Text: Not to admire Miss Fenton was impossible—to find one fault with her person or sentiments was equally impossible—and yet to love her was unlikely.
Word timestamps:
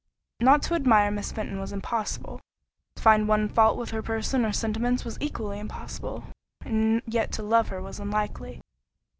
Not 0.39 0.63
to 0.63 0.73
admire 0.73 1.11
Miss 1.11 1.31
Fenton 1.31 1.59
was 1.59 1.71
impossible—to 1.71 3.03
find 3.03 3.27
one 3.27 3.47
fault 3.47 3.77
with 3.77 3.91
her 3.91 4.01
person 4.01 4.43
or 4.45 4.51
sentiments 4.51 5.05
was 5.05 5.15
equally 5.21 5.59
impossible—and 5.59 7.03
yet 7.05 7.31
to 7.33 7.43
love 7.43 7.67
her 7.67 7.83
was 7.83 7.99
unlikely. 7.99 8.61